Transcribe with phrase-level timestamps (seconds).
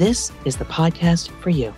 [0.00, 1.74] this is the podcast for you.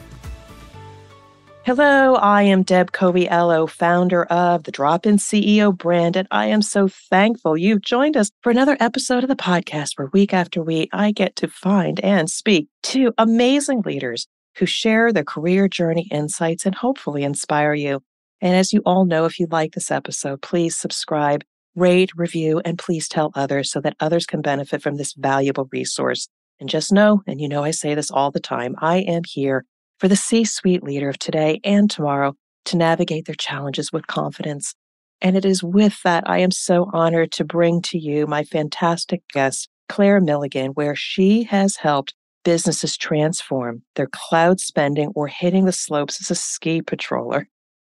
[1.65, 6.63] Hello, I am Deb Coviello, founder of the Drop In CEO brand, and I am
[6.63, 10.89] so thankful you've joined us for another episode of the podcast where week after week
[10.93, 16.65] I get to find and speak to amazing leaders who share their career journey insights
[16.65, 18.05] and hopefully inspire you.
[18.41, 21.43] And as you all know, if you like this episode, please subscribe,
[21.75, 26.29] rate, review, and please tell others so that others can benefit from this valuable resource.
[26.62, 29.65] And just know, and you know I say this all the time, I am here
[29.98, 34.73] for the C suite leader of today and tomorrow to navigate their challenges with confidence.
[35.21, 39.23] And it is with that I am so honored to bring to you my fantastic
[39.33, 45.73] guest, Claire Milligan, where she has helped businesses transform their cloud spending or hitting the
[45.73, 47.46] slopes as a ski patroller.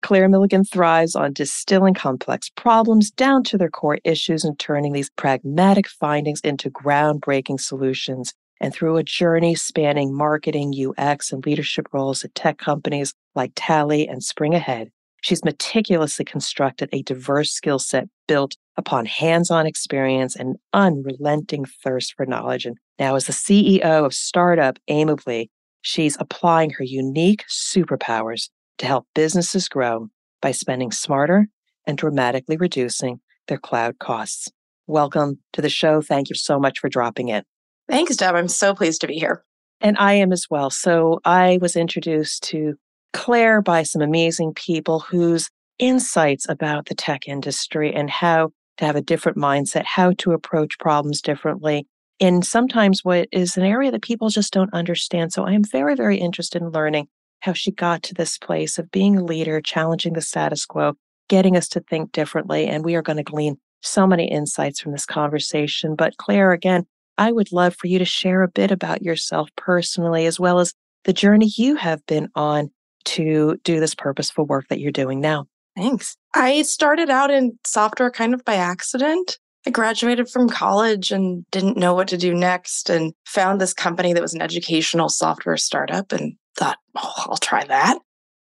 [0.02, 5.10] Claire Milligan thrives on distilling complex problems down to their core issues and turning these
[5.12, 12.24] pragmatic findings into groundbreaking solutions and through a journey spanning marketing, UX, and leadership roles
[12.24, 14.90] at tech companies like Tallie and SpringAhead,
[15.22, 22.14] she's meticulously constructed a diverse skill set built upon hands on experience and unrelenting thirst
[22.16, 22.66] for knowledge.
[22.66, 25.50] And now, as the CEO of Startup Aimably,
[25.82, 30.10] she's applying her unique superpowers to help businesses grow
[30.42, 31.48] by spending smarter
[31.86, 34.50] and dramatically reducing their cloud costs.
[34.86, 36.02] Welcome to the show.
[36.02, 37.44] Thank you so much for dropping in.
[37.90, 38.36] Thanks, Deb.
[38.36, 39.44] I'm so pleased to be here.
[39.80, 40.70] And I am as well.
[40.70, 42.76] So I was introduced to
[43.14, 48.96] Claire by some amazing people whose insights about the tech industry and how to have
[48.96, 51.88] a different mindset, how to approach problems differently
[52.20, 55.32] in sometimes what is an area that people just don't understand.
[55.32, 57.08] So I am very, very interested in learning
[57.42, 60.94] how she got to this place of being a leader, challenging the status quo,
[61.30, 62.68] getting us to think differently.
[62.68, 65.96] And we are going to glean so many insights from this conversation.
[65.96, 70.26] But Claire, again, I would love for you to share a bit about yourself personally,
[70.26, 70.74] as well as
[71.04, 72.70] the journey you have been on
[73.06, 75.46] to do this purposeful work that you're doing now.
[75.76, 76.18] Thanks.
[76.34, 79.38] I started out in software kind of by accident.
[79.66, 84.14] I graduated from college and didn't know what to do next and found this company
[84.14, 88.00] that was an educational software startup and thought, oh, I'll try that.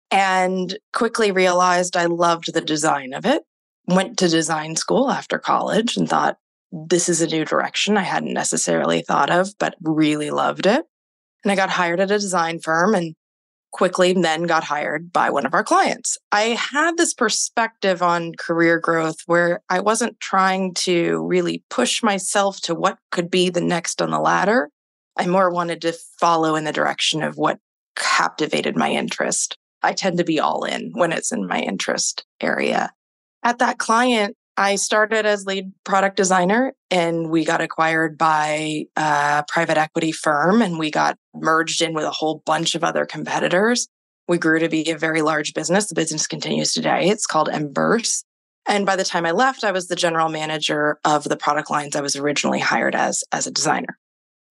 [0.10, 3.44] And quickly realized I loved the design of it.
[3.88, 6.38] Went to design school after college and thought,
[6.72, 10.86] this is a new direction I hadn't necessarily thought of, but really loved it.
[11.44, 13.16] And I got hired at a design firm and
[13.72, 16.18] quickly then got hired by one of our clients.
[16.32, 22.60] I had this perspective on career growth where I wasn't trying to really push myself
[22.62, 24.70] to what could be the next on the ladder.
[25.18, 27.60] I more wanted to follow in the direction of what
[27.96, 29.58] captivated my interest.
[29.84, 32.92] I tend to be all in when it's in my interest area.
[33.44, 39.44] At that client, I started as lead product designer and we got acquired by a
[39.48, 43.88] private equity firm and we got merged in with a whole bunch of other competitors.
[44.28, 45.88] We grew to be a very large business.
[45.88, 47.10] The business continues today.
[47.10, 48.24] It's called Emburse.
[48.68, 51.96] And by the time I left, I was the general manager of the product lines
[51.96, 53.98] I was originally hired as as a designer.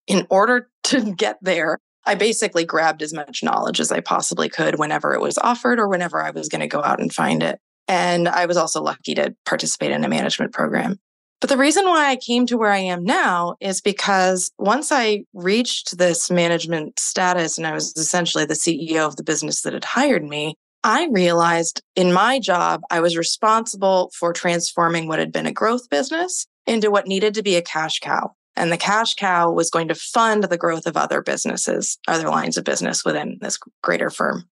[0.07, 4.79] In order to get there, I basically grabbed as much knowledge as I possibly could
[4.79, 7.61] whenever it was offered or whenever I was going to go out and find it.
[7.91, 11.01] And I was also lucky to participate in a management program.
[11.41, 15.25] But the reason why I came to where I am now is because once I
[15.35, 19.85] reached this management status and I was essentially the CEO of the business that had
[19.85, 25.47] hired me, I realized in my job, I was responsible for transforming what had been
[25.47, 28.31] a growth business into what needed to be a cash cow.
[28.55, 32.57] And the cash cow was going to fund the growth of other businesses, other lines
[32.57, 34.49] of business within this greater firm.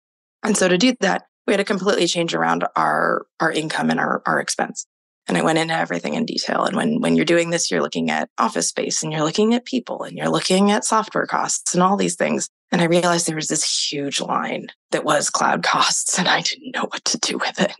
[0.44, 4.00] And so to do that, we had to completely change around our our income and
[4.00, 4.86] our, our expense.
[5.26, 6.64] And i went into everything in detail.
[6.64, 9.64] And when when you're doing this you're looking at office space and you're looking at
[9.64, 12.48] people and you're looking at software costs and all these things.
[12.72, 16.74] And i realized there was this huge line that was cloud costs and i didn't
[16.74, 17.72] know what to do with it.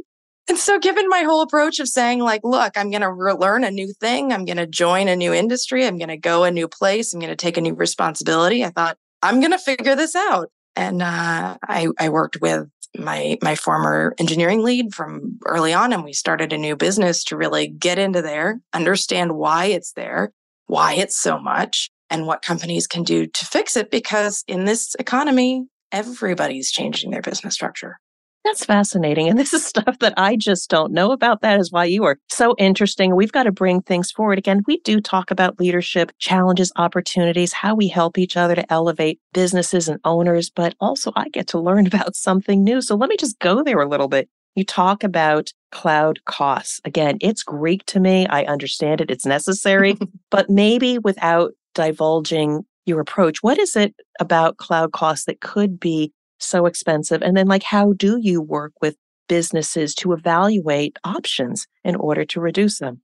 [0.47, 3.65] And so given my whole approach of saying like look i'm going to re- learn
[3.65, 4.33] a new thing.
[4.33, 5.87] I'm going to join a new industry.
[5.87, 7.13] I'm going to go a new place.
[7.13, 10.51] I'm going to take a new responsibility i thought i'm going to figure this out.
[10.77, 16.05] And uh, I, I worked with my my former engineering lead from early on and
[16.05, 20.33] we started a new business to really get into there understand why it's there
[20.67, 24.95] why it's so much and what companies can do to fix it because in this
[24.99, 28.01] economy everybody's changing their business structure.
[28.45, 29.29] That's fascinating.
[29.29, 31.41] And this is stuff that I just don't know about.
[31.41, 33.17] That is why you are so interesting.
[33.17, 34.37] We've got to bring things forward.
[34.37, 39.19] Again, we do talk about leadership, challenges, opportunities, how we help each other to elevate
[39.33, 42.83] businesses and owners, but also I get to learn about something new.
[42.83, 44.29] So let me just go there a little bit.
[44.57, 46.81] You talk about cloud costs.
[46.85, 48.27] Again, it's Greek to me.
[48.27, 49.11] I understand it.
[49.11, 49.97] It's necessary,
[50.31, 56.13] but maybe without divulging your approach, what is it about cloud costs that could be
[56.39, 57.23] so expensive?
[57.23, 58.97] And then, like, how do you work with
[59.29, 63.01] businesses to evaluate options in order to reduce them?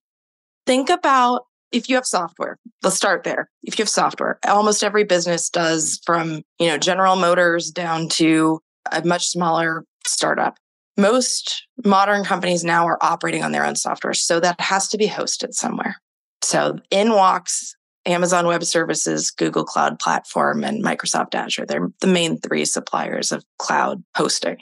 [0.66, 2.58] Think about if you have software.
[2.82, 3.50] Let's start there.
[3.62, 8.60] If you have software, almost every business does from, you know, General Motors down to
[8.90, 10.56] a much smaller startup.
[10.96, 14.14] Most modern companies now are operating on their own software.
[14.14, 15.96] So that has to be hosted somewhere.
[16.42, 17.74] So in walks
[18.06, 21.66] Amazon Web Services, Google Cloud Platform, and Microsoft Azure.
[21.66, 24.58] They're the main three suppliers of cloud hosting.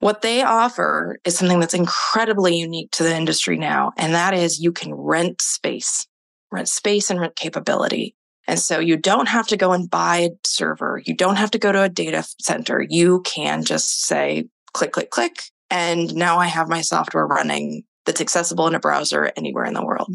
[0.00, 4.60] What they offer is something that's incredibly unique to the industry now, and that is
[4.60, 6.06] you can rent space,
[6.52, 8.14] rent space and rent capability.
[8.46, 11.02] And so you don't have to go and buy a server.
[11.04, 12.84] You don't have to go to a data center.
[12.88, 15.42] You can just say, click, click, click.
[15.70, 19.84] And now I have my software running that's accessible in a browser anywhere in the
[19.84, 20.14] world.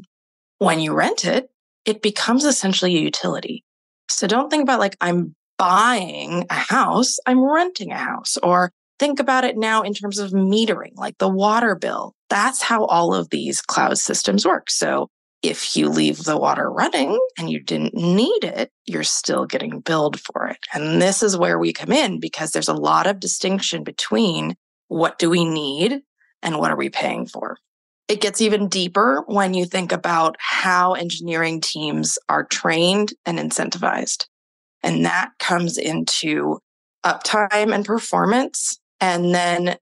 [0.60, 1.51] When you rent it,
[1.86, 3.64] it becomes essentially a utility.
[4.10, 9.20] So don't think about like, I'm buying a house, I'm renting a house, or think
[9.20, 12.14] about it now in terms of metering, like the water bill.
[12.30, 14.70] That's how all of these cloud systems work.
[14.70, 15.08] So
[15.42, 20.20] if you leave the water running and you didn't need it, you're still getting billed
[20.20, 20.60] for it.
[20.74, 24.56] And this is where we come in because there's a lot of distinction between
[24.88, 26.02] what do we need
[26.44, 27.58] and what are we paying for.
[28.12, 34.26] It gets even deeper when you think about how engineering teams are trained and incentivized.
[34.84, 36.60] And that comes into
[37.06, 39.78] uptime and performance, and then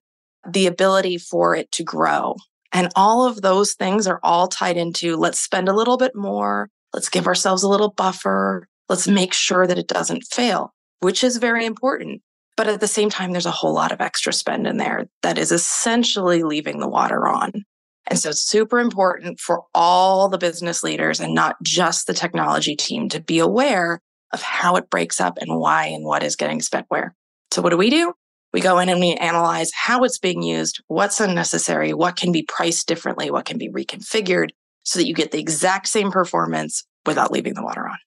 [0.48, 2.36] the ability for it to grow.
[2.70, 6.70] And all of those things are all tied into let's spend a little bit more,
[6.94, 11.38] let's give ourselves a little buffer, let's make sure that it doesn't fail, which is
[11.38, 12.22] very important.
[12.56, 15.36] But at the same time, there's a whole lot of extra spend in there that
[15.36, 17.64] is essentially leaving the water on.
[18.06, 22.74] And so it's super important for all the business leaders and not just the technology
[22.74, 24.00] team to be aware
[24.32, 27.14] of how it breaks up and why and what is getting spent where.
[27.52, 28.14] So what do we do?
[28.52, 32.42] We go in and we analyze how it's being used, what's unnecessary, what can be
[32.42, 34.50] priced differently, what can be reconfigured
[34.82, 37.98] so that you get the exact same performance without leaving the water on.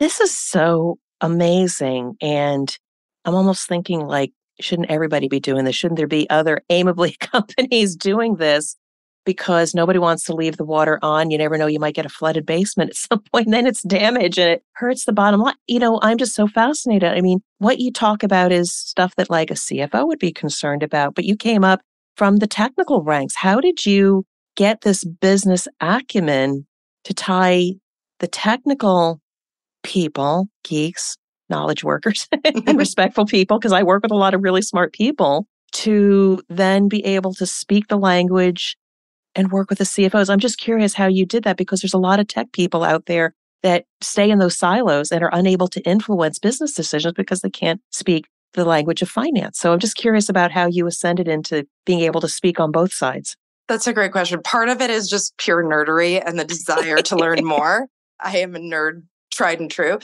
[0.00, 2.16] This is so amazing.
[2.20, 2.76] And
[3.24, 5.76] I'm almost thinking like, shouldn't everybody be doing this?
[5.76, 8.76] Shouldn't there be other Aimably companies doing this?
[9.24, 11.30] Because nobody wants to leave the water on.
[11.30, 13.82] You never know, you might get a flooded basement at some point, and then it's
[13.82, 15.54] damage and it hurts the bottom line.
[15.66, 17.12] You know, I'm just so fascinated.
[17.12, 20.82] I mean, what you talk about is stuff that like a CFO would be concerned
[20.82, 21.80] about, but you came up
[22.16, 23.34] from the technical ranks.
[23.36, 24.24] How did you
[24.56, 26.66] get this business acumen
[27.04, 27.72] to tie
[28.20, 29.20] the technical
[29.82, 31.16] people, geeks,
[31.50, 32.76] knowledge workers, and mm-hmm.
[32.76, 33.58] respectful people?
[33.58, 37.46] Because I work with a lot of really smart people to then be able to
[37.46, 38.76] speak the language
[39.34, 40.30] and work with the CFOs.
[40.30, 43.06] I'm just curious how you did that because there's a lot of tech people out
[43.06, 47.50] there that stay in those silos and are unable to influence business decisions because they
[47.50, 49.58] can't speak the language of finance.
[49.58, 52.92] So I'm just curious about how you ascended into being able to speak on both
[52.92, 53.36] sides.
[53.66, 54.42] That's a great question.
[54.42, 57.88] Part of it is just pure nerdery and the desire to learn more.
[58.20, 59.98] I am a nerd, tried and true.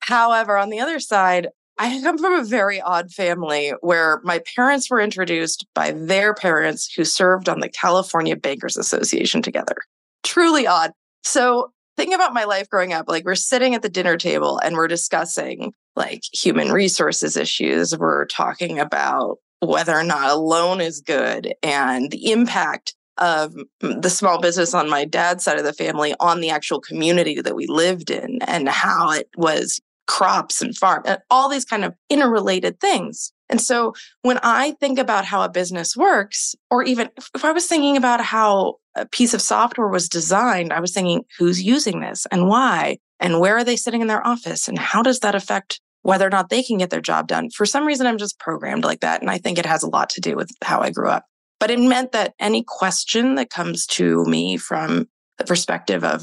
[0.00, 4.88] However, on the other side, I come from a very odd family where my parents
[4.88, 9.76] were introduced by their parents who served on the California Bankers Association together.
[10.22, 10.92] Truly odd.
[11.24, 13.06] So, think about my life growing up.
[13.08, 17.96] Like, we're sitting at the dinner table and we're discussing like human resources issues.
[17.96, 24.10] We're talking about whether or not a loan is good and the impact of the
[24.10, 27.66] small business on my dad's side of the family on the actual community that we
[27.66, 32.80] lived in and how it was crops and farm and all these kind of interrelated
[32.80, 33.32] things.
[33.48, 37.66] And so when I think about how a business works, or even if I was
[37.66, 42.26] thinking about how a piece of software was designed, I was thinking, who's using this
[42.30, 42.98] and why?
[43.20, 44.68] And where are they sitting in their office?
[44.68, 47.50] And how does that affect whether or not they can get their job done?
[47.50, 49.20] For some reason, I'm just programmed like that.
[49.20, 51.24] And I think it has a lot to do with how I grew up.
[51.60, 55.08] But it meant that any question that comes to me from
[55.38, 56.22] the perspective of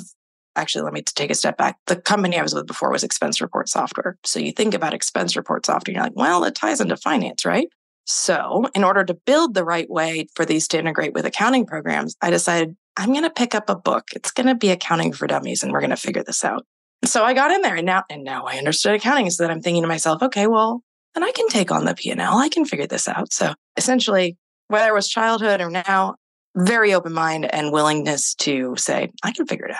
[0.55, 3.41] actually let me take a step back the company i was with before was expense
[3.41, 6.98] report software so you think about expense report software you're like well it ties into
[6.98, 7.67] finance right
[8.05, 12.15] so in order to build the right way for these to integrate with accounting programs
[12.22, 15.27] i decided i'm going to pick up a book it's going to be accounting for
[15.27, 16.65] dummies and we're going to figure this out
[17.05, 19.62] so i got in there and now and now i understood accounting so that i'm
[19.62, 22.38] thinking to myself okay well then I can take on the P&L.
[22.38, 23.34] I can figure this out.
[23.34, 26.15] So essentially, whether it was childhood or now,
[26.55, 29.77] very open mind and willingness to say, I can figure it out.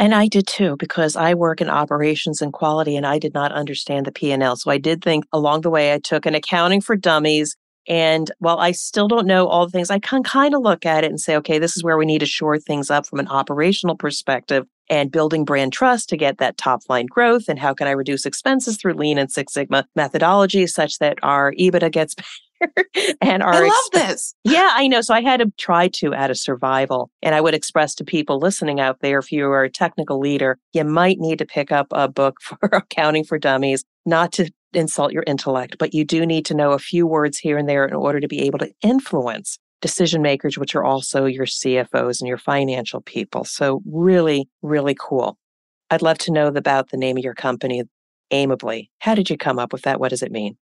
[0.00, 3.52] And I did too, because I work in operations and quality and I did not
[3.52, 4.56] understand the P&L.
[4.56, 7.54] So I did think along the way, I took an accounting for dummies.
[7.86, 11.04] And while I still don't know all the things, I can kind of look at
[11.04, 13.28] it and say, okay, this is where we need to shore things up from an
[13.28, 17.44] operational perspective and building brand trust to get that top line growth.
[17.46, 21.52] And how can I reduce expenses through lean and Six Sigma methodology such that our
[21.52, 22.14] EBITDA gets
[23.20, 24.34] and our I love exp- this.
[24.44, 25.00] Yeah, I know.
[25.00, 27.10] So I had to try to add a survival.
[27.22, 30.58] And I would express to people listening out there, if you are a technical leader,
[30.72, 35.12] you might need to pick up a book for accounting for dummies, not to insult
[35.12, 37.94] your intellect, but you do need to know a few words here and there in
[37.94, 42.38] order to be able to influence decision makers, which are also your CFOs and your
[42.38, 43.44] financial people.
[43.44, 45.38] So really, really cool.
[45.90, 47.82] I'd love to know about the name of your company,
[48.30, 48.90] Aimably.
[49.00, 49.98] How did you come up with that?
[49.98, 50.56] What does it mean?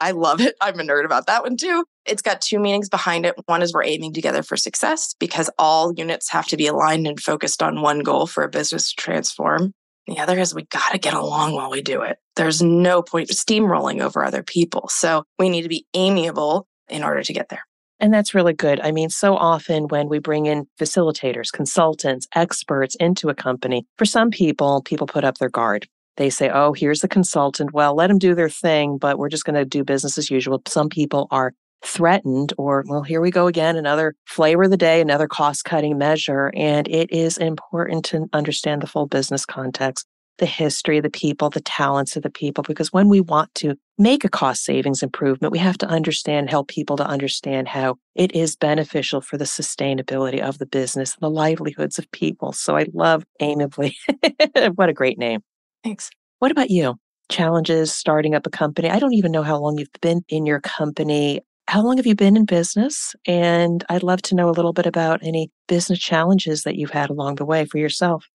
[0.00, 0.56] I love it.
[0.60, 1.84] I'm a nerd about that one too.
[2.04, 3.34] It's got two meanings behind it.
[3.46, 7.20] One is we're aiming together for success because all units have to be aligned and
[7.20, 9.72] focused on one goal for a business to transform.
[10.06, 12.18] The other is we got to get along while we do it.
[12.36, 14.88] There's no point steamrolling over other people.
[14.88, 17.64] So we need to be amiable in order to get there.
[17.98, 18.78] And that's really good.
[18.80, 24.04] I mean, so often when we bring in facilitators, consultants, experts into a company, for
[24.04, 27.72] some people, people put up their guard they say, oh, here's the consultant.
[27.72, 30.62] Well, let them do their thing, but we're just going to do business as usual.
[30.66, 31.52] Some people are
[31.84, 35.98] threatened, or, well, here we go again, another flavor of the day, another cost cutting
[35.98, 36.52] measure.
[36.56, 40.06] And it is important to understand the full business context,
[40.38, 44.24] the history, the people, the talents of the people, because when we want to make
[44.24, 48.56] a cost savings improvement, we have to understand, help people to understand how it is
[48.56, 52.52] beneficial for the sustainability of the business, and the livelihoods of people.
[52.52, 53.94] So I love Aimably.
[54.74, 55.42] what a great name.
[55.84, 56.10] Thanks.
[56.38, 56.96] What about you?
[57.28, 58.90] Challenges starting up a company.
[58.90, 61.40] I don't even know how long you've been in your company.
[61.68, 63.14] How long have you been in business?
[63.26, 67.10] And I'd love to know a little bit about any business challenges that you've had
[67.10, 68.26] along the way for yourself.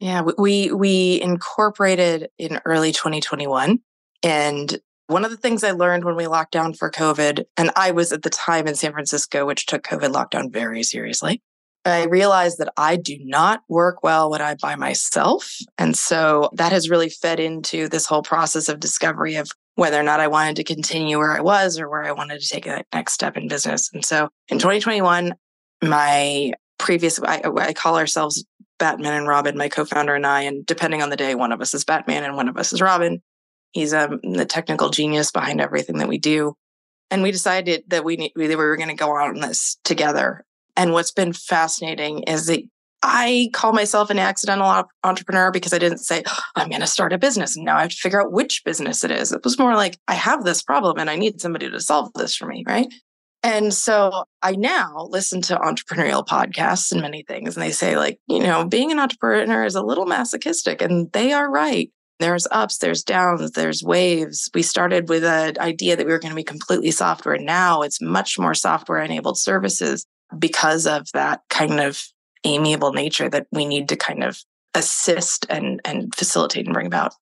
[0.00, 3.78] Yeah, we we incorporated in early 2021
[4.22, 4.80] and
[5.10, 8.12] one of the things I learned when we locked down for COVID, and I was
[8.12, 11.42] at the time in San Francisco, which took COVID lockdown very seriously,
[11.84, 15.56] I realized that I do not work well when I'm by myself.
[15.78, 20.02] And so that has really fed into this whole process of discovery of whether or
[20.02, 22.86] not I wanted to continue where I was or where I wanted to take that
[22.92, 23.90] next step in business.
[23.94, 25.34] And so in 2021,
[25.82, 28.44] my previous, I, I call ourselves
[28.78, 30.42] Batman and Robin, my co founder and I.
[30.42, 32.82] And depending on the day, one of us is Batman and one of us is
[32.82, 33.22] Robin.
[33.72, 36.54] He's um, the technical genius behind everything that we do.
[37.10, 40.44] And we decided that we, need, we were going to go on this together
[40.76, 42.62] and what's been fascinating is that
[43.02, 47.12] I call myself an accidental entrepreneur because I didn't say, oh, I'm going to start
[47.12, 49.32] a business and now I have to figure out which business it is.
[49.32, 52.36] It was more like, I have this problem and I need somebody to solve this
[52.36, 52.62] for me.
[52.66, 52.92] Right.
[53.42, 57.56] And so I now listen to entrepreneurial podcasts and many things.
[57.56, 60.82] And they say, like, you know, being an entrepreneur is a little masochistic.
[60.82, 61.90] And they are right.
[62.18, 64.50] There's ups, there's downs, there's waves.
[64.52, 67.38] We started with an idea that we were going to be completely software.
[67.38, 70.04] Now it's much more software enabled services
[70.38, 72.02] because of that kind of
[72.44, 74.42] amiable nature that we need to kind of
[74.74, 77.12] assist and and facilitate and bring about.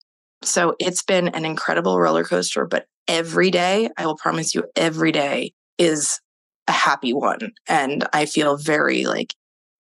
[0.43, 5.13] So it's been an incredible roller coaster, but every day, I will promise you, every
[5.13, 6.21] day is
[6.69, 7.53] a happy one.
[7.67, 9.35] And I feel very like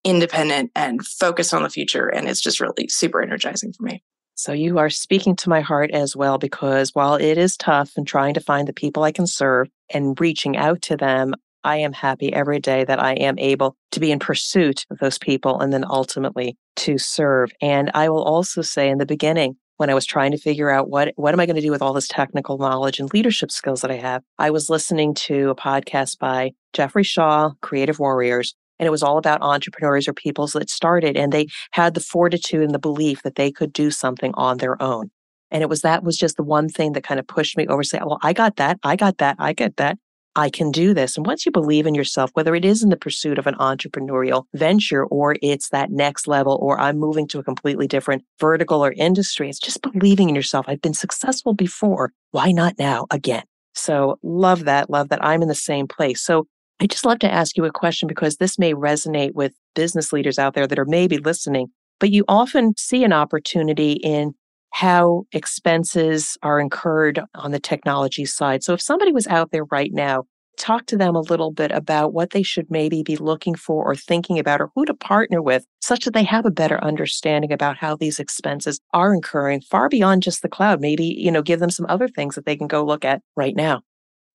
[0.04, 2.08] independent and focused on the future.
[2.08, 4.02] And it's just really super energizing for me.
[4.35, 8.06] So you are speaking to my heart as well, because while it is tough and
[8.06, 11.92] trying to find the people I can serve and reaching out to them, I am
[11.92, 15.72] happy every day that I am able to be in pursuit of those people and
[15.72, 17.50] then ultimately to serve.
[17.60, 20.90] And I will also say in the beginning, when I was trying to figure out
[20.90, 23.80] what what am I going to do with all this technical knowledge and leadership skills
[23.80, 28.86] that I have, I was listening to a podcast by Jeffrey Shaw, Creative Warriors, and
[28.86, 32.74] it was all about entrepreneurs or people that started and they had the fortitude and
[32.74, 35.10] the belief that they could do something on their own.
[35.50, 37.82] And it was that was just the one thing that kind of pushed me over
[37.82, 38.78] say, well, I got that.
[38.82, 39.36] I got that.
[39.38, 39.98] I get that.
[40.38, 41.16] I can do this.
[41.16, 44.45] And once you believe in yourself, whether it is in the pursuit of an entrepreneurial
[44.54, 48.92] venture or it's that next level or I'm moving to a completely different vertical or
[48.92, 50.66] industry, it's just believing in yourself.
[50.68, 52.12] I've been successful before.
[52.30, 53.42] Why not now again?
[53.75, 54.88] So love that.
[54.88, 56.23] Love that I'm in the same place.
[56.23, 56.47] So
[56.78, 60.38] I just love to ask you a question because this may resonate with business leaders
[60.38, 61.66] out there that are maybe listening,
[61.99, 64.35] but you often see an opportunity in
[64.70, 68.62] how expenses are incurred on the technology side.
[68.62, 70.25] So if somebody was out there right now
[70.58, 73.94] talk to them a little bit about what they should maybe be looking for or
[73.94, 77.76] thinking about or who to partner with such that they have a better understanding about
[77.76, 80.80] how these expenses are incurring far beyond just the cloud.
[80.80, 83.56] Maybe, you know, give them some other things that they can go look at right
[83.56, 83.82] now.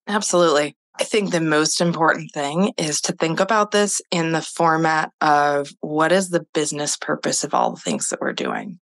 [0.07, 0.75] Absolutely.
[0.99, 5.69] I think the most important thing is to think about this in the format of
[5.81, 8.79] what is the business purpose of all the things that we're doing?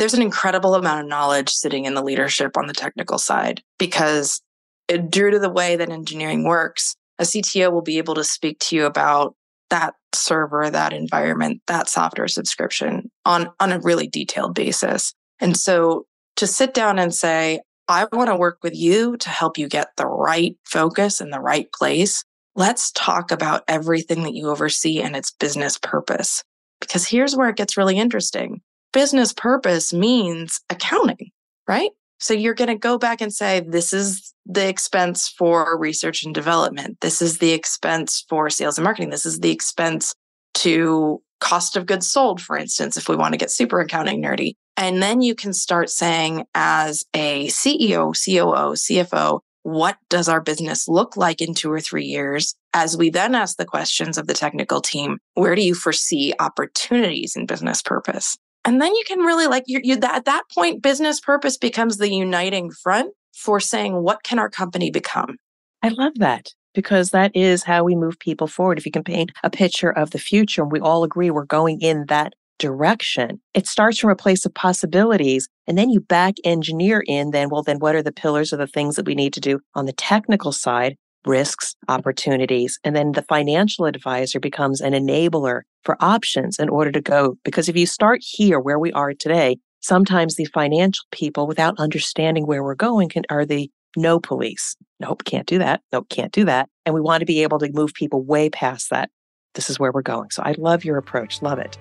[0.00, 4.40] There's an incredible amount of knowledge sitting in the leadership on the technical side because
[4.88, 8.58] it, due to the way that engineering works, a CTO will be able to speak
[8.60, 9.34] to you about
[9.68, 15.12] that server, that environment, that software subscription on, on a really detailed basis.
[15.38, 19.58] And so to sit down and say, I want to work with you to help
[19.58, 22.24] you get the right focus in the right place.
[22.56, 26.42] Let's talk about everything that you oversee and its business purpose.
[26.80, 28.62] Because here's where it gets really interesting.
[28.92, 31.30] Business purpose means accounting,
[31.68, 31.90] right?
[32.18, 36.34] So you're going to go back and say, this is the expense for research and
[36.34, 36.98] development.
[37.00, 39.10] This is the expense for sales and marketing.
[39.10, 40.14] This is the expense
[40.54, 44.54] to cost of goods sold, for instance, if we want to get super accounting nerdy.
[44.76, 50.88] And then you can start saying, as a CEO, COO, CFO, what does our business
[50.88, 52.54] look like in two or three years?
[52.72, 57.36] As we then ask the questions of the technical team, where do you foresee opportunities
[57.36, 58.36] in business purpose?
[58.64, 61.96] And then you can really like you, you that, at that point, business purpose becomes
[61.96, 65.36] the uniting front for saying, what can our company become?
[65.82, 68.78] I love that because that is how we move people forward.
[68.78, 71.80] If you can paint a picture of the future and we all agree we're going
[71.80, 75.48] in that direction, it starts from a place of possibilities.
[75.66, 78.66] And then you back engineer in, then, well, then what are the pillars of the
[78.66, 80.96] things that we need to do on the technical side?
[81.26, 82.78] Risks, opportunities.
[82.84, 87.36] And then the financial advisor becomes an enabler for options in order to go.
[87.44, 92.46] Because if you start here where we are today, sometimes the financial people, without understanding
[92.46, 94.76] where we're going, can, are the no police.
[94.98, 95.82] Nope, can't do that.
[95.92, 96.68] Nope, can't do that.
[96.86, 99.10] And we want to be able to move people way past that.
[99.54, 100.30] This is where we're going.
[100.30, 101.42] So I love your approach.
[101.42, 101.76] Love it.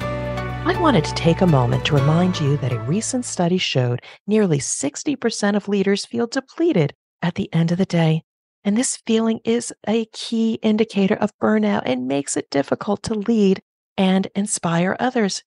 [0.00, 4.58] I wanted to take a moment to remind you that a recent study showed nearly
[4.58, 6.92] 60% of leaders feel depleted
[7.26, 8.22] at the end of the day.
[8.64, 13.60] And this feeling is a key indicator of burnout and makes it difficult to lead
[13.96, 15.42] and inspire others.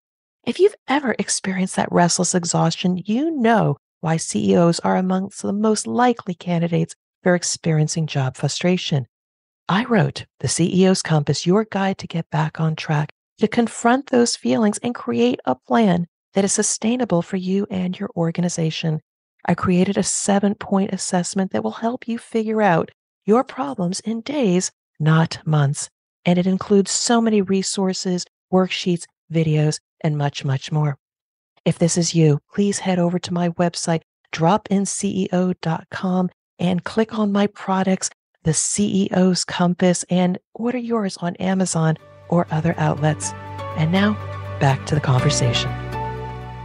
[0.45, 5.87] If you've ever experienced that restless exhaustion, you know why CEOs are amongst the most
[5.87, 9.07] likely candidates for experiencing job frustration.
[9.69, 14.35] I wrote The CEO's Compass, your guide to get back on track, to confront those
[14.35, 18.99] feelings and create a plan that is sustainable for you and your organization.
[19.45, 22.91] I created a seven point assessment that will help you figure out
[23.25, 25.89] your problems in days, not months.
[26.25, 30.97] And it includes so many resources, worksheets, videos, and much, much more.
[31.65, 34.01] If this is you, please head over to my website,
[34.33, 38.09] dropinceo.com, and click on my products,
[38.43, 41.97] the CEO's Compass, and order yours on Amazon
[42.29, 43.31] or other outlets.
[43.77, 44.13] And now,
[44.59, 45.69] back to the conversation.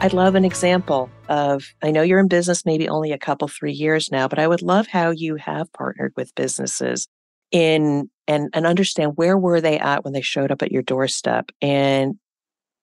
[0.01, 3.73] I'd love an example of, I know you're in business maybe only a couple, three
[3.73, 7.09] years now, but I would love how you have partnered with businesses
[7.51, 11.51] in and, and understand where were they at when they showed up at your doorstep
[11.61, 12.15] and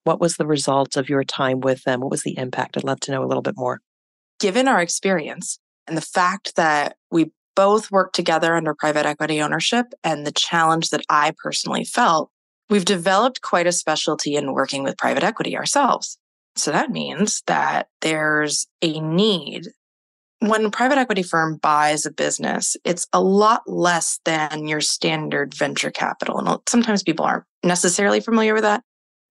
[0.04, 2.02] what was the result of your time with them?
[2.02, 2.78] What was the impact?
[2.78, 3.82] I'd love to know a little bit more.
[4.40, 9.94] Given our experience and the fact that we both worked together under private equity ownership
[10.04, 12.32] and the challenge that I personally felt,
[12.70, 16.18] we've developed quite a specialty in working with private equity ourselves.
[16.56, 19.68] So that means that there's a need.
[20.40, 25.54] When a private equity firm buys a business, it's a lot less than your standard
[25.54, 26.40] venture capital.
[26.40, 28.84] And sometimes people aren't necessarily familiar with that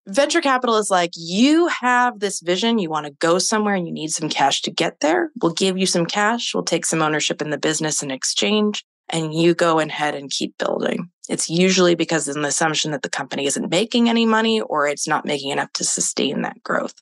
[0.06, 3.92] venture capital is like you have this vision, you want to go somewhere and you
[3.92, 5.30] need some cash to get there.
[5.40, 9.34] We'll give you some cash, we'll take some ownership in the business in exchange, and
[9.34, 11.10] you go ahead and keep building.
[11.28, 15.06] It's usually because of an assumption that the company isn't making any money or it's
[15.06, 16.94] not making enough to sustain that growth.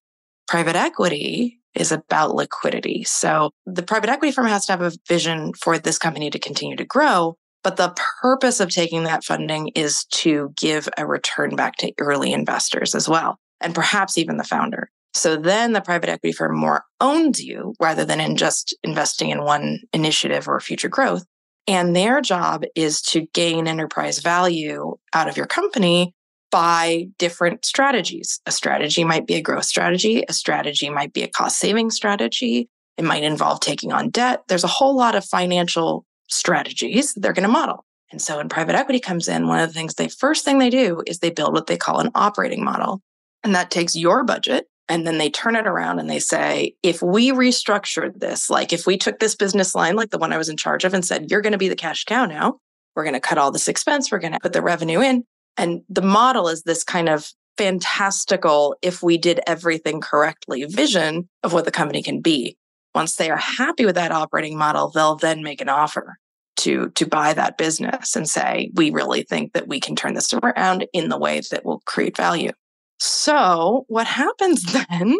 [0.48, 3.04] Private equity is about liquidity.
[3.04, 6.76] So the private equity firm has to have a vision for this company to continue
[6.76, 11.76] to grow, but the purpose of taking that funding is to give a return back
[11.76, 14.90] to early investors as well, and perhaps even the founder.
[15.14, 19.42] So then the private equity firm more owns you rather than in just investing in
[19.42, 21.24] one initiative or future growth.
[21.66, 26.14] And their job is to gain enterprise value out of your company
[26.50, 28.40] by different strategies.
[28.46, 30.24] A strategy might be a growth strategy.
[30.28, 32.68] A strategy might be a cost saving strategy.
[32.96, 34.42] It might involve taking on debt.
[34.48, 37.84] There's a whole lot of financial strategies they're going to model.
[38.10, 40.70] And so when private equity comes in, one of the things they first thing they
[40.70, 43.02] do is they build what they call an operating model.
[43.44, 47.02] And that takes your budget And then they turn it around and they say, if
[47.02, 50.48] we restructured this, like if we took this business line, like the one I was
[50.48, 52.58] in charge of, and said, you're going to be the cash cow now,
[52.96, 55.24] we're going to cut all this expense, we're going to put the revenue in.
[55.58, 61.52] And the model is this kind of fantastical, if we did everything correctly, vision of
[61.52, 62.56] what the company can be.
[62.94, 66.18] Once they are happy with that operating model, they'll then make an offer
[66.58, 70.34] to to buy that business and say we really think that we can turn this
[70.34, 72.50] around in the way that will create value
[72.98, 75.16] so what happens then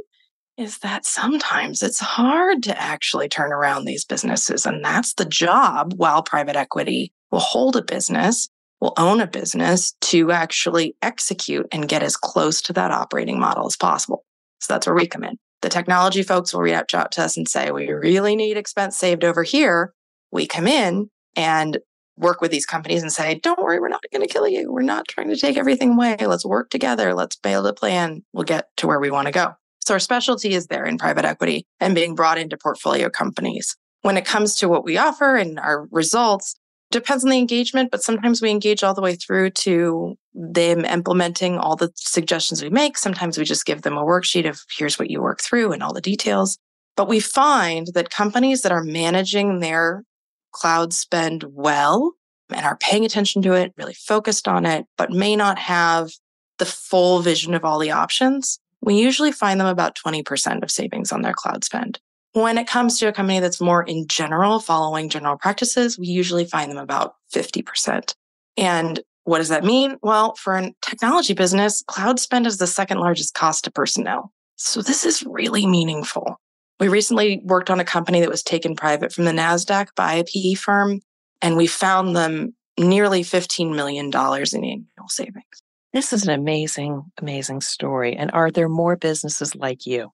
[0.56, 5.94] is that sometimes it's hard to actually turn around these businesses and that's the job
[5.96, 8.48] while private equity will hold a business
[8.80, 13.66] will own a business to actually execute and get as close to that operating model
[13.66, 14.24] as possible
[14.60, 17.48] so that's where we come in the technology folks will reach out to us and
[17.48, 19.92] say we really need expense saved over here
[20.30, 21.78] we come in and
[22.18, 24.72] work with these companies and say, don't worry, we're not going to kill you.
[24.72, 26.16] We're not trying to take everything away.
[26.20, 27.14] Let's work together.
[27.14, 28.24] Let's build a plan.
[28.32, 29.54] We'll get to where we want to go.
[29.86, 33.76] So our specialty is there in private equity and being brought into portfolio companies.
[34.02, 36.56] When it comes to what we offer and our results,
[36.90, 41.58] depends on the engagement, but sometimes we engage all the way through to them implementing
[41.58, 42.96] all the suggestions we make.
[42.96, 45.92] Sometimes we just give them a worksheet of here's what you work through and all
[45.92, 46.58] the details.
[46.96, 50.04] But we find that companies that are managing their
[50.52, 52.14] cloud spend well
[52.50, 56.10] and are paying attention to it, really focused on it, but may not have
[56.58, 61.12] the full vision of all the options, we usually find them about 20% of savings
[61.12, 62.00] on their cloud spend.
[62.32, 66.44] When it comes to a company that's more in general, following general practices, we usually
[66.44, 68.14] find them about 50%.
[68.56, 69.96] And what does that mean?
[70.02, 74.32] Well, for a technology business, cloud spend is the second largest cost to personnel.
[74.56, 76.40] So this is really meaningful.
[76.80, 80.24] We recently worked on a company that was taken private from the NASDAQ by a
[80.24, 81.00] PE firm,
[81.42, 85.44] and we found them nearly $15 million in annual savings.
[85.92, 88.14] This is an amazing, amazing story.
[88.16, 90.10] And are there more businesses like you?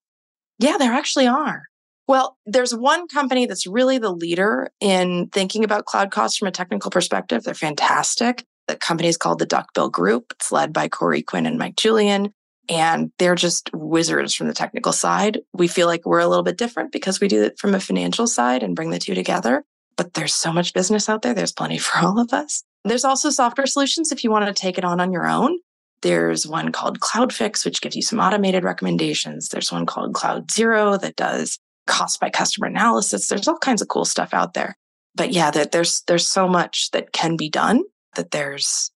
[0.59, 1.65] Yeah, there actually are.
[2.07, 6.53] Well, there's one company that's really the leader in thinking about cloud costs from a
[6.53, 7.45] technical perspective.
[7.45, 8.45] They're fantastic.
[8.69, 10.33] The company is called the Duckbill Group.
[10.33, 12.33] It's led by Corey Quinn and Mike Julian
[12.69, 15.41] and they're just wizards from the technical side.
[15.53, 18.27] We feel like we're a little bit different because we do it from a financial
[18.27, 19.65] side and bring the two together.
[19.97, 21.35] But there's so much business out there.
[21.35, 22.63] There's plenty for all of us.
[22.85, 25.59] There's also software solutions if you want to take it on on your own.
[26.03, 29.49] There's one called CloudFix, which gives you some automated recommendations.
[29.49, 33.29] There's one called CloudZero that does cost by customer analysis.
[33.29, 34.77] There's all kinds of cool stuff out there.
[35.15, 37.83] But yeah, that there's there's so much that can be done
[38.17, 38.91] that there's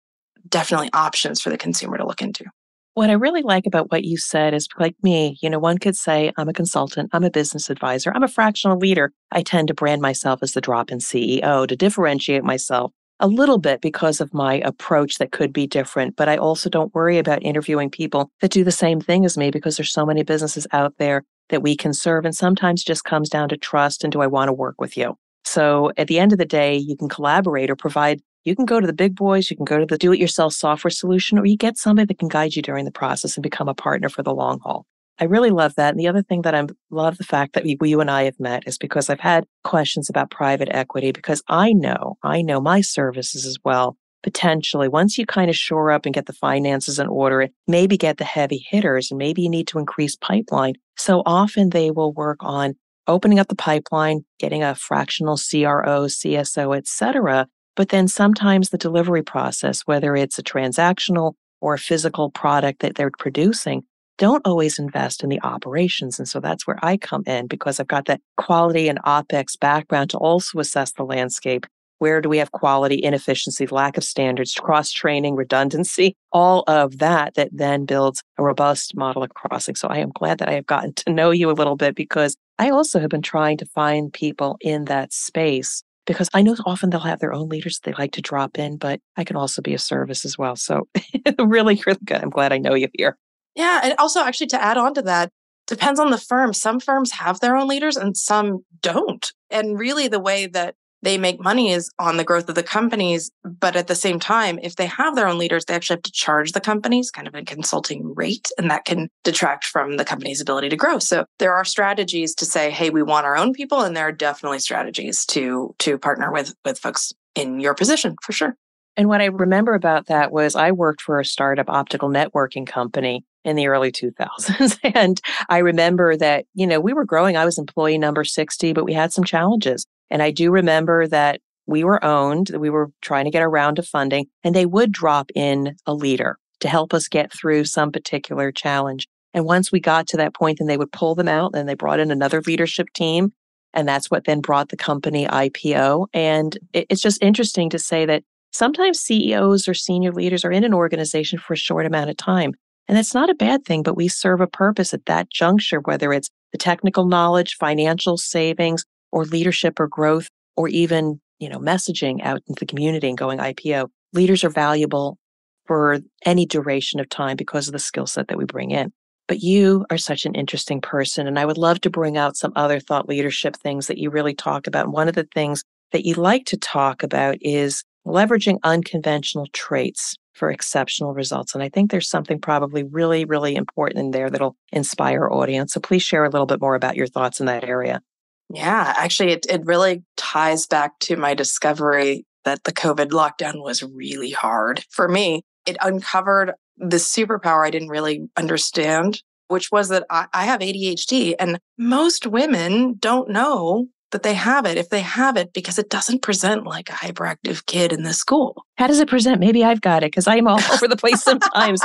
[0.48, 2.46] definitely options for the consumer to look into.
[2.94, 5.96] What I really like about what you said is like me, you know, one could
[5.96, 9.12] say, I'm a consultant, I'm a business advisor, I'm a fractional leader.
[9.32, 13.58] I tend to brand myself as the drop in CEO to differentiate myself a little
[13.60, 16.16] bit because of my approach that could be different.
[16.16, 19.52] But I also don't worry about interviewing people that do the same thing as me
[19.52, 22.26] because there's so many businesses out there that we can serve.
[22.26, 25.16] And sometimes just comes down to trust and do I want to work with you?
[25.44, 28.80] So at the end of the day, you can collaborate or provide you can go
[28.80, 31.46] to the big boys, you can go to the do it yourself software solution, or
[31.46, 34.24] you get somebody that can guide you during the process and become a partner for
[34.24, 34.86] the long haul.
[35.20, 35.90] I really love that.
[35.90, 38.40] And the other thing that I love the fact that we, you and I have
[38.40, 42.82] met is because I've had questions about private equity because I know, I know my
[42.82, 43.98] services as well.
[44.24, 48.18] Potentially, once you kind of shore up and get the finances in order, maybe get
[48.18, 50.76] the heavy hitters and maybe you need to increase pipeline.
[50.98, 52.76] So often they will work on
[53.08, 58.78] opening up the pipeline, getting a fractional CRO, CSO, et cetera, but then sometimes the
[58.78, 63.84] delivery process, whether it's a transactional or a physical product that they're producing,
[64.18, 66.18] don't always invest in the operations.
[66.18, 70.10] And so that's where I come in because I've got that quality and OPEX background
[70.10, 71.68] to also assess the landscape.
[72.00, 77.34] Where do we have quality, inefficiency, lack of standards, cross training, redundancy, all of that
[77.36, 79.76] that then builds a robust model of crossing.
[79.76, 82.36] So I am glad that I have gotten to know you a little bit because
[82.60, 86.90] I also have been trying to find people in that space because I know often
[86.90, 89.74] they'll have their own leaders they like to drop in, but I can also be
[89.74, 90.56] a service as well.
[90.56, 90.88] So
[91.40, 92.22] really, really good.
[92.22, 93.18] I'm glad I know you here.
[93.56, 93.82] Yeah.
[93.84, 95.32] And also, actually, to add on to that,
[95.68, 96.54] depends on the firm.
[96.54, 99.32] Some firms have their own leaders and some don't.
[99.50, 103.32] And really, the way that they make money is on the growth of the companies.
[103.44, 106.12] But at the same time, if they have their own leaders, they actually have to
[106.12, 110.42] charge the companies kind of a consulting rate, and that can detract from the company's
[110.42, 111.00] ability to grow.
[111.00, 114.12] So there are strategies to say, hey, we want our own people, and there are
[114.12, 118.56] definitely strategies to to partner with with folks in your position for sure.
[118.96, 123.24] And what I remember about that was I worked for a startup optical networking company
[123.46, 124.80] in the early 2000s.
[124.96, 127.38] and I remember that, you know, we were growing.
[127.38, 129.86] I was employee number 60, but we had some challenges.
[130.10, 133.48] And I do remember that we were owned, that we were trying to get a
[133.48, 137.66] round of funding, and they would drop in a leader to help us get through
[137.66, 139.08] some particular challenge.
[139.34, 141.76] And once we got to that point, then they would pull them out and they
[141.76, 143.34] brought in another leadership team.
[143.74, 146.08] And that's what then brought the company IPO.
[146.14, 150.74] And it's just interesting to say that sometimes CEOs or senior leaders are in an
[150.74, 152.54] organization for a short amount of time.
[152.88, 156.14] And that's not a bad thing, but we serve a purpose at that juncture, whether
[156.14, 162.22] it's the technical knowledge, financial savings, or leadership or growth, or even, you know, messaging
[162.24, 163.90] out into the community and going IPO.
[164.14, 165.18] Leaders are valuable
[165.66, 168.92] for any duration of time because of the skill set that we bring in.
[169.28, 171.28] But you are such an interesting person.
[171.28, 174.34] And I would love to bring out some other thought leadership things that you really
[174.34, 174.90] talk about.
[174.90, 180.50] One of the things that you like to talk about is leveraging unconventional traits for
[180.50, 181.54] exceptional results.
[181.54, 185.74] And I think there's something probably really, really important in there that'll inspire our audience.
[185.74, 188.02] So please share a little bit more about your thoughts in that area.
[188.50, 193.84] Yeah, actually, it, it really ties back to my discovery that the COVID lockdown was
[193.84, 195.44] really hard for me.
[195.66, 201.36] It uncovered the superpower I didn't really understand, which was that I, I have ADHD,
[201.40, 205.92] and most women don't know that they have it if they have it because it
[205.92, 208.66] doesn't present like a hyperactive kid in the school.
[208.76, 209.40] How does it present?
[209.40, 211.82] Maybe I've got it because I'm all over the place sometimes.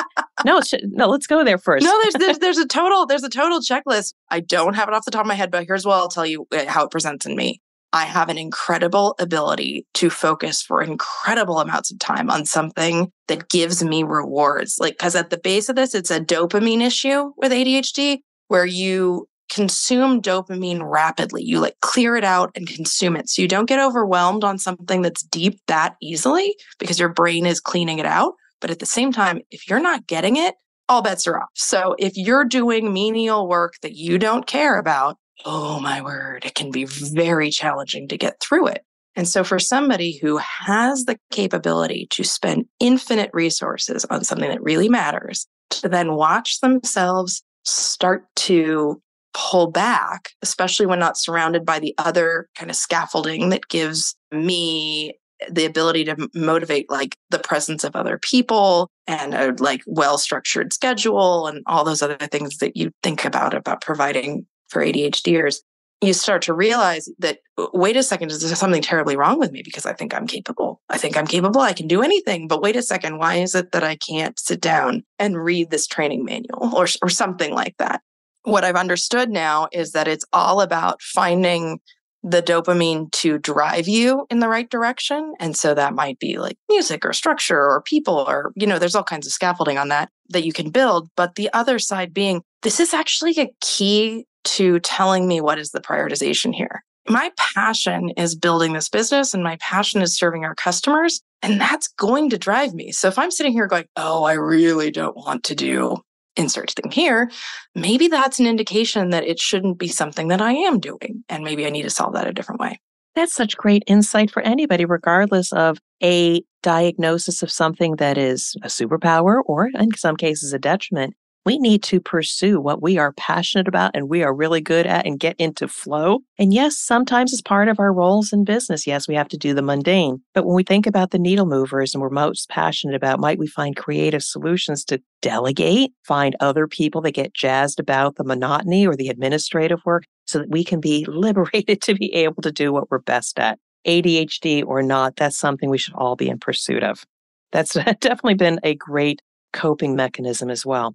[0.46, 1.84] no, no, let's go there first.
[1.84, 4.14] No, there's, there's there's a total there's a total checklist.
[4.30, 6.24] I don't have it off the top of my head, but here's what I'll tell
[6.24, 7.60] you uh, how it presents in me.
[7.92, 13.50] I have an incredible ability to focus for incredible amounts of time on something that
[13.50, 14.78] gives me rewards.
[14.80, 19.26] Like, because at the base of this, it's a dopamine issue with ADHD where you
[19.50, 21.42] consume dopamine rapidly.
[21.42, 23.28] You like clear it out and consume it.
[23.28, 27.60] So you don't get overwhelmed on something that's deep that easily because your brain is
[27.60, 28.34] cleaning it out.
[28.60, 30.54] But at the same time, if you're not getting it,
[30.88, 31.48] all bets are off.
[31.54, 36.54] So if you're doing menial work that you don't care about, oh my word, it
[36.54, 38.84] can be very challenging to get through it.
[39.14, 44.62] And so for somebody who has the capability to spend infinite resources on something that
[44.62, 49.00] really matters, to then watch themselves start to
[49.34, 55.18] pull back, especially when not surrounded by the other kind of scaffolding that gives me
[55.50, 60.72] the ability to motivate like the presence of other people and a like well structured
[60.72, 65.56] schedule and all those other things that you think about about providing for ADHDers
[66.02, 67.38] you start to realize that
[67.72, 69.62] wait a second is there something terribly wrong with me?
[69.62, 70.80] Because i think i'm capable.
[70.88, 71.60] I think i'm capable.
[71.60, 74.60] I can do anything but wait a second why is it that i can't sit
[74.60, 78.02] down and read this training manual or, or something like that
[78.44, 81.80] what I've understood now is that it's all about finding
[82.22, 85.34] the dopamine to drive you in the right direction.
[85.40, 88.94] And so that might be like music or structure or people or, you know, there's
[88.94, 91.08] all kinds of scaffolding on that that you can build.
[91.16, 95.70] But the other side being, this is actually a key to telling me what is
[95.70, 96.84] the prioritization here.
[97.08, 101.20] My passion is building this business and my passion is serving our customers.
[101.42, 102.92] And that's going to drive me.
[102.92, 105.96] So if I'm sitting here going, oh, I really don't want to do
[106.36, 107.30] insert thing here,
[107.74, 111.24] maybe that's an indication that it shouldn't be something that I am doing.
[111.28, 112.80] And maybe I need to solve that a different way.
[113.14, 118.68] That's such great insight for anybody, regardless of a diagnosis of something that is a
[118.68, 123.66] superpower or, in some cases, a detriment we need to pursue what we are passionate
[123.66, 126.20] about and we are really good at and get into flow.
[126.38, 129.52] And yes, sometimes as part of our roles in business, yes, we have to do
[129.54, 130.22] the mundane.
[130.34, 133.46] But when we think about the needle movers and we're most passionate about, might we
[133.46, 138.94] find creative solutions to delegate, find other people that get jazzed about the monotony or
[138.94, 142.90] the administrative work so that we can be liberated to be able to do what
[142.90, 143.58] we're best at.
[143.86, 147.04] ADHD or not, that's something we should all be in pursuit of.
[147.50, 149.20] That's definitely been a great
[149.52, 150.94] coping mechanism as well.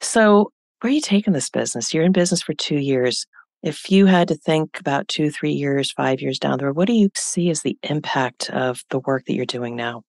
[0.00, 1.92] So, where are you taking this business?
[1.92, 3.26] You're in business for two years.
[3.62, 6.86] If you had to think about two, three years, five years down the road, what
[6.86, 10.02] do you see as the impact of the work that you're doing now?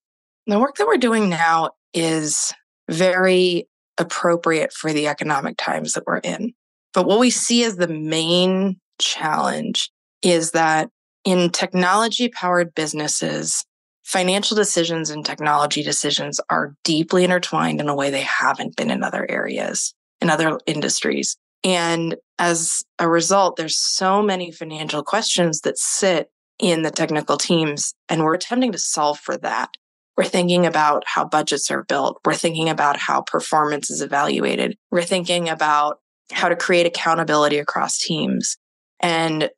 [0.45, 2.53] The work that we're doing now is
[2.89, 6.53] very appropriate for the economic times that we're in.
[6.93, 9.89] But what we see as the main challenge
[10.21, 10.89] is that
[11.25, 13.65] in technology powered businesses,
[14.07, 19.03] financial decisions and technology decisions are deeply intertwined in a way they haven't been in
[19.03, 21.35] other areas, in other industries.
[21.65, 27.93] And as a result, there's so many financial questions that sit in the technical teams,
[28.07, 29.71] and we're attempting to solve for that.
[30.15, 32.19] We're thinking about how budgets are built.
[32.25, 34.77] We're thinking about how performance is evaluated.
[34.89, 35.99] We're thinking about
[36.31, 38.55] how to create accountability across teams.
[39.01, 39.49] And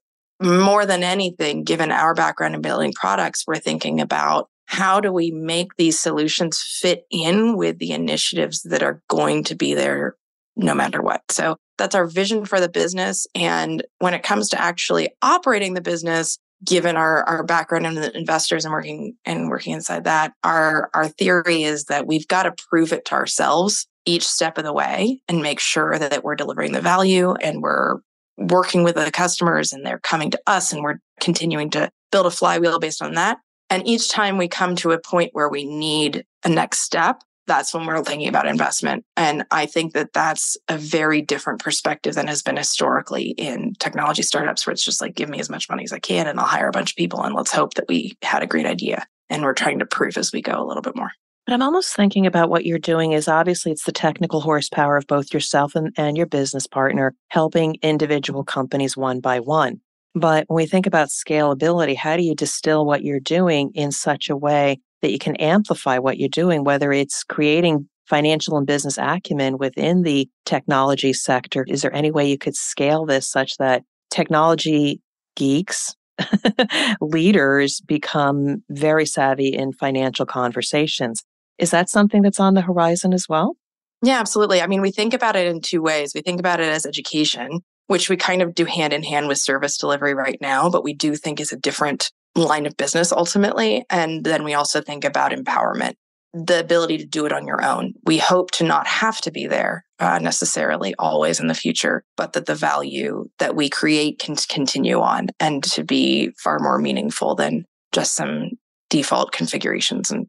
[0.42, 5.32] more than anything, given our background in building products, we're thinking about how do we
[5.32, 10.16] make these solutions fit in with the initiatives that are going to be there
[10.56, 11.24] no matter what.
[11.32, 13.26] So that's our vision for the business.
[13.34, 18.16] And when it comes to actually operating the business, given our, our background in the
[18.16, 22.64] investors and working and working inside that, our our theory is that we've got to
[22.70, 26.74] prove it to ourselves each step of the way and make sure that we're delivering
[26.74, 28.00] the value and we're
[28.40, 32.32] working with the customers and they're coming to us and we're continuing to build a
[32.32, 33.40] flywheel based on that.
[33.70, 37.74] And each time we come to a point where we need a next step, that's
[37.74, 39.04] when we're thinking about investment.
[39.18, 44.22] And I think that that's a very different perspective than has been historically in technology
[44.22, 46.46] startups, where it's just like, give me as much money as I can and I'll
[46.46, 49.06] hire a bunch of people and let's hope that we had a great idea.
[49.30, 51.12] And we're trying to prove as we go a little bit more.
[51.50, 55.08] But I'm almost thinking about what you're doing is obviously it's the technical horsepower of
[55.08, 59.82] both yourself and, and your business partner helping individual companies one by one.
[60.14, 64.30] But when we think about scalability, how do you distill what you're doing in such
[64.30, 69.00] a way that you can amplify what you're doing, whether it's creating financial and business
[69.00, 71.66] acumen within the technology sector?
[71.68, 73.82] Is there any way you could scale this such that
[74.12, 75.02] technology
[75.36, 75.96] geeks,
[77.02, 81.24] leaders become very savvy in financial conversations?
[81.60, 83.56] Is that something that's on the horizon as well?
[84.02, 84.62] Yeah, absolutely.
[84.62, 86.14] I mean, we think about it in two ways.
[86.16, 89.40] We think about it as education, which we kind of do hand in hand with
[89.40, 93.86] service delivery right now, but we do think is a different line of business ultimately.
[93.90, 95.96] And then we also think about empowerment,
[96.34, 97.94] the ability to do it on your own.
[98.06, 102.34] We hope to not have to be there uh, necessarily always in the future, but
[102.34, 107.36] that the value that we create can continue on and to be far more meaningful
[107.36, 108.52] than just some
[108.90, 110.28] default configurations and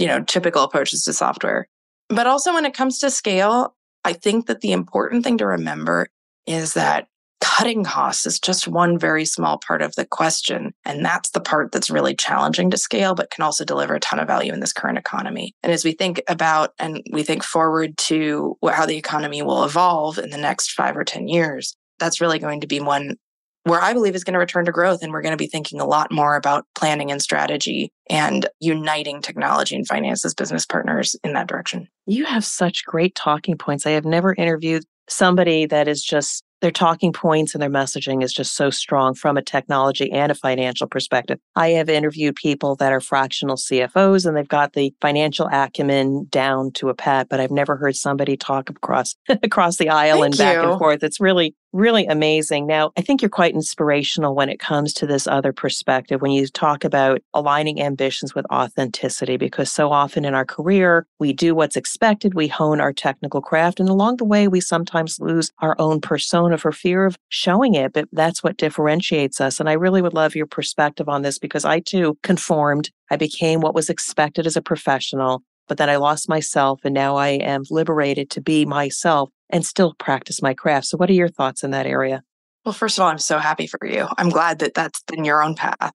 [0.00, 1.68] you know typical approaches to software.
[2.08, 6.08] But also when it comes to scale, I think that the important thing to remember
[6.46, 7.06] is that
[7.40, 10.72] cutting costs is just one very small part of the question.
[10.84, 14.18] And that's the part that's really challenging to scale, but can also deliver a ton
[14.18, 15.54] of value in this current economy.
[15.62, 20.18] And as we think about and we think forward to how the economy will evolve
[20.18, 23.16] in the next five or 10 years, that's really going to be one
[23.64, 25.02] where I believe is going to return to growth.
[25.02, 29.20] And we're going to be thinking a lot more about planning and strategy and uniting
[29.22, 31.88] technology and finance as business partners in that direction.
[32.06, 33.86] You have such great talking points.
[33.86, 38.32] I have never interviewed somebody that is just their talking points and their messaging is
[38.32, 41.38] just so strong from a technology and a financial perspective.
[41.56, 46.72] I have interviewed people that are fractional CFOs and they've got the financial acumen down
[46.72, 50.38] to a pat, but I've never heard somebody talk across across the aisle Thank and
[50.38, 50.70] back you.
[50.70, 51.02] and forth.
[51.02, 52.66] It's really really amazing.
[52.66, 56.46] Now, I think you're quite inspirational when it comes to this other perspective when you
[56.48, 61.76] talk about aligning ambitions with authenticity, because so often in our career, we do what's
[61.76, 66.00] expected, we hone our technical craft, and along the way, we sometimes lose our own
[66.00, 67.92] persona for fear of showing it.
[67.92, 69.60] But that's what differentiates us.
[69.60, 72.90] And I really would love your perspective on this because I too conformed.
[73.10, 77.14] I became what was expected as a professional but then I lost myself and now
[77.14, 80.86] I am liberated to be myself and still practice my craft.
[80.86, 82.24] So, what are your thoughts in that area?
[82.64, 84.08] Well, first of all, I'm so happy for you.
[84.18, 85.92] I'm glad that that's been your own path.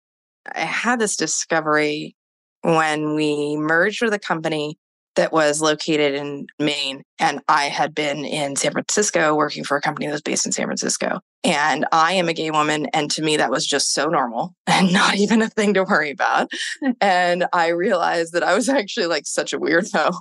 [0.49, 2.15] I had this discovery
[2.61, 4.77] when we merged with a company
[5.15, 7.03] that was located in Maine.
[7.19, 10.51] And I had been in San Francisco working for a company that was based in
[10.51, 11.19] San Francisco.
[11.45, 12.87] And I am a gay woman.
[12.87, 16.11] And to me, that was just so normal and not even a thing to worry
[16.11, 16.51] about.
[17.01, 20.15] And I realized that I was actually like such a weirdo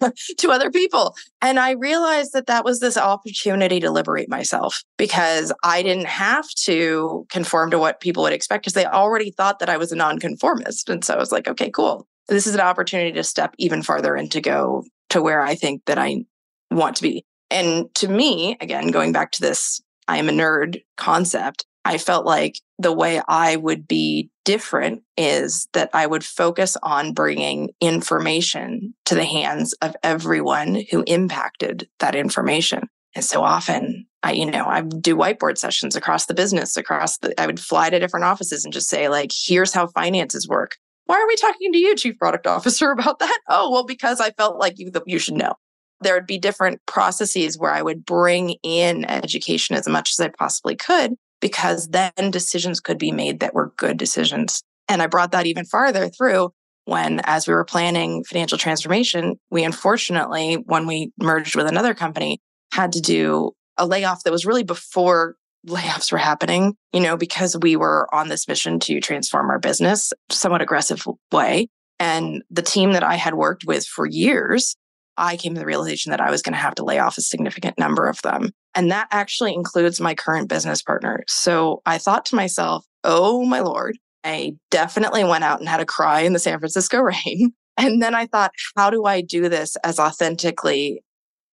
[0.38, 1.14] to other people.
[1.42, 6.48] And I realized that that was this opportunity to liberate myself because I didn't have
[6.64, 9.96] to conform to what people would expect because they already thought that I was a
[9.96, 10.88] nonconformist.
[10.88, 12.06] And so I was like, okay, cool.
[12.30, 15.82] This is an opportunity to step even farther and to go to where I think
[15.86, 16.24] that I
[16.70, 17.24] want to be.
[17.50, 22.26] And to me, again, going back to this I am a nerd concept, I felt
[22.26, 28.94] like the way I would be different is that I would focus on bringing information
[29.06, 32.88] to the hands of everyone who impacted that information.
[33.14, 37.38] And so often I, you know, I do whiteboard sessions across the business, across the,
[37.40, 40.76] I would fly to different offices and just say, like, here's how finances work.
[41.10, 43.40] Why are we talking to you, chief product officer, about that?
[43.48, 45.54] Oh, well, because I felt like you, you should know
[46.02, 50.28] there would be different processes where I would bring in education as much as I
[50.28, 54.62] possibly could, because then decisions could be made that were good decisions.
[54.88, 56.50] And I brought that even farther through
[56.84, 62.38] when, as we were planning financial transformation, we unfortunately, when we merged with another company,
[62.72, 65.34] had to do a layoff that was really before
[65.66, 70.12] layoffs were happening, you know, because we were on this mission to transform our business
[70.30, 71.68] somewhat aggressive way.
[71.98, 74.76] And the team that I had worked with for years
[75.20, 77.22] I came to the realization that I was going to have to lay off a
[77.22, 78.50] significant number of them.
[78.74, 81.22] And that actually includes my current business partner.
[81.28, 85.86] So I thought to myself, oh my Lord, I definitely went out and had a
[85.86, 87.52] cry in the San Francisco rain.
[87.76, 91.02] And then I thought, how do I do this as authentically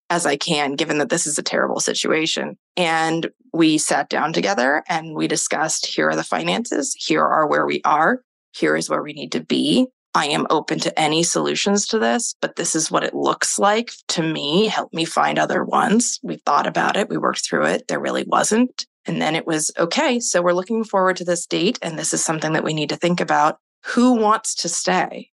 [0.10, 2.58] as I can, given that this is a terrible situation?
[2.78, 7.66] And we sat down together and we discussed here are the finances, here are where
[7.66, 8.22] we are,
[8.54, 9.88] here is where we need to be.
[10.14, 13.92] I am open to any solutions to this, but this is what it looks like
[14.10, 14.68] to me.
[14.68, 16.20] Help me find other ones.
[16.24, 17.88] We thought about it, we worked through it.
[17.88, 18.86] There really wasn't.
[19.06, 20.20] And then it was okay.
[20.20, 21.80] So we're looking forward to this date.
[21.82, 23.58] And this is something that we need to think about.
[23.86, 25.30] Who wants to stay?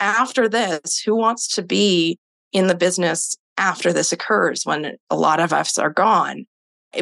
[0.00, 2.18] After this, who wants to be
[2.52, 6.46] in the business after this occurs when a lot of us are gone?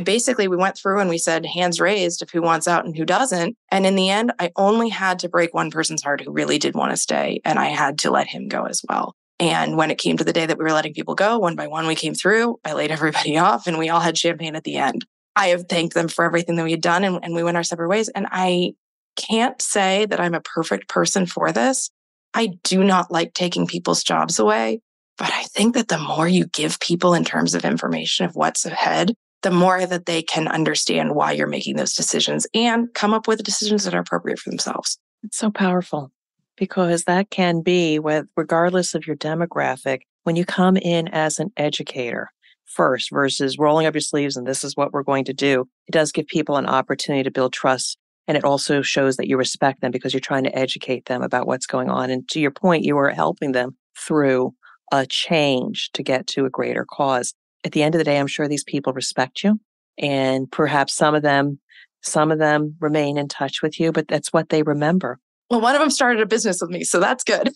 [0.04, 3.04] Basically, we went through and we said hands raised of who wants out and who
[3.04, 3.56] doesn't.
[3.70, 6.74] And in the end, I only had to break one person's heart who really did
[6.74, 7.40] want to stay.
[7.44, 9.14] And I had to let him go as well.
[9.40, 11.66] And when it came to the day that we were letting people go, one by
[11.66, 12.58] one, we came through.
[12.64, 15.04] I laid everybody off and we all had champagne at the end.
[15.34, 17.62] I have thanked them for everything that we had done and, and we went our
[17.62, 18.08] separate ways.
[18.10, 18.74] And I
[19.16, 21.90] can't say that I'm a perfect person for this.
[22.34, 24.80] I do not like taking people's jobs away.
[25.18, 28.64] But I think that the more you give people in terms of information of what's
[28.64, 29.12] ahead,
[29.42, 33.42] the more that they can understand why you're making those decisions and come up with
[33.42, 34.98] decisions that are appropriate for themselves.
[35.22, 36.10] It's so powerful
[36.56, 41.50] because that can be, with, regardless of your demographic, when you come in as an
[41.56, 42.30] educator
[42.66, 45.92] first versus rolling up your sleeves and this is what we're going to do, it
[45.92, 47.98] does give people an opportunity to build trust.
[48.28, 51.46] And it also shows that you respect them because you're trying to educate them about
[51.46, 52.10] what's going on.
[52.10, 54.54] And to your point, you are helping them through
[54.92, 57.34] a change to get to a greater cause
[57.64, 59.60] at the end of the day, I'm sure these people respect you
[59.98, 61.58] and perhaps some of them,
[62.02, 65.18] some of them remain in touch with you, but that's what they remember.
[65.50, 67.50] Well, one of them started a business with me, so that's good.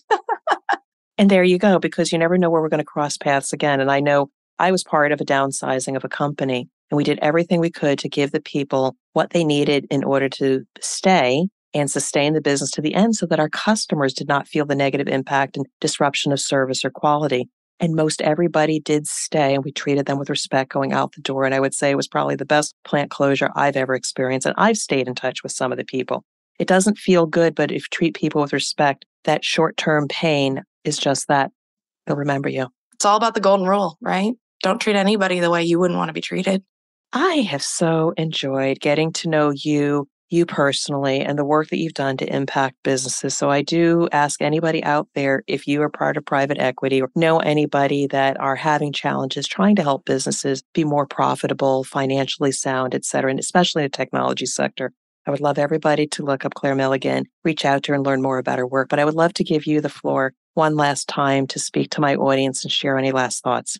[1.17, 3.79] and there you go, because you never know where we're going to cross paths again.
[3.79, 4.29] And I know
[4.59, 7.99] I was part of a downsizing of a company and we did everything we could
[7.99, 12.71] to give the people what they needed in order to stay and sustain the business
[12.71, 16.31] to the end so that our customers did not feel the negative impact and disruption
[16.31, 17.49] of service or quality.
[17.79, 21.43] And most everybody did stay and we treated them with respect going out the door.
[21.43, 24.47] And I would say it was probably the best plant closure I've ever experienced.
[24.47, 26.23] And I've stayed in touch with some of the people.
[26.57, 30.63] It doesn't feel good, but if you treat people with respect, that short term pain
[30.83, 31.51] is just that.
[32.05, 32.67] They'll remember you.
[32.93, 34.33] It's all about the golden rule, right?
[34.63, 36.63] Don't treat anybody the way you wouldn't want to be treated.
[37.11, 41.93] I have so enjoyed getting to know you you personally and the work that you've
[41.93, 43.37] done to impact businesses.
[43.37, 47.11] So I do ask anybody out there if you are part of private equity or
[47.15, 52.95] know anybody that are having challenges trying to help businesses be more profitable, financially sound,
[52.95, 54.91] et cetera, and especially the technology sector.
[55.27, 58.21] I would love everybody to look up Claire Milligan, reach out to her and learn
[58.21, 58.89] more about her work.
[58.89, 62.01] But I would love to give you the floor one last time to speak to
[62.01, 63.77] my audience and share any last thoughts.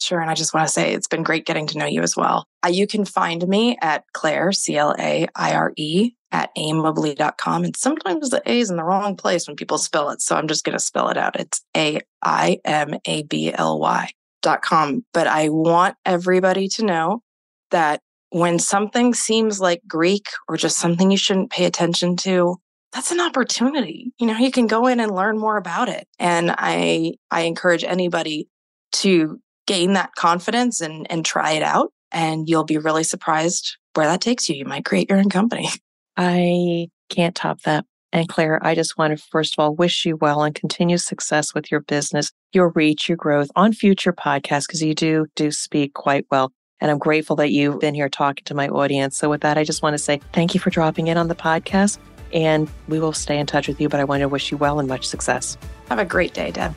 [0.00, 0.20] Sure.
[0.20, 2.46] And I just want to say it's been great getting to know you as well.
[2.64, 7.64] Uh, you can find me at Claire, C L A I R E, at aimably.com.
[7.64, 10.20] And sometimes the A is in the wrong place when people spell it.
[10.20, 11.38] So I'm just going to spell it out.
[11.40, 14.10] It's A I M A B L Y
[14.42, 15.04] dot com.
[15.12, 17.22] But I want everybody to know
[17.70, 22.56] that when something seems like Greek or just something you shouldn't pay attention to,
[22.92, 24.12] that's an opportunity.
[24.18, 26.06] You know, you can go in and learn more about it.
[26.18, 28.48] And I I encourage anybody
[28.92, 31.92] to gain that confidence and, and try it out.
[32.12, 34.56] And you'll be really surprised where that takes you.
[34.56, 35.68] You might create your own company.
[36.16, 37.84] I can't top that.
[38.12, 41.54] And Claire, I just want to first of all wish you well and continue success
[41.54, 45.92] with your business, your reach, your growth on future podcasts, because you do do speak
[45.94, 46.52] quite well.
[46.80, 49.16] And I'm grateful that you've been here talking to my audience.
[49.16, 51.34] So with that, I just want to say thank you for dropping in on the
[51.34, 51.98] podcast
[52.32, 53.88] and we will stay in touch with you.
[53.88, 55.56] But I want to wish you well and much success.
[55.88, 56.74] Have a great day, Deb.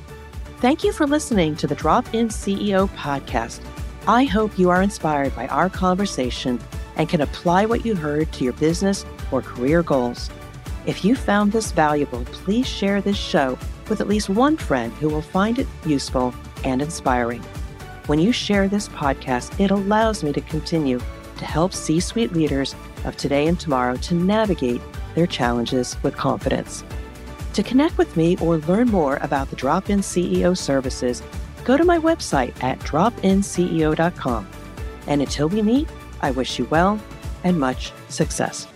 [0.60, 3.62] Thank you for listening to the Drop In CEO podcast.
[4.10, 6.60] I hope you are inspired by our conversation
[6.97, 10.30] and can apply what you heard to your business or career goals.
[10.86, 13.57] If you found this valuable, please share this show
[13.88, 16.36] with at least one friend who will find it useful
[16.66, 17.41] and inspiring.
[18.07, 20.99] When you share this podcast, it allows me to continue
[21.38, 24.82] to help C suite leaders of today and tomorrow to navigate
[25.16, 26.84] their challenges with confidence.
[27.54, 31.24] To connect with me or learn more about the Drop In CEO services,
[31.66, 34.47] go to my website at dropinceo.com.
[35.08, 35.89] And until we meet,
[36.22, 37.00] I wish you well
[37.43, 38.68] and much success.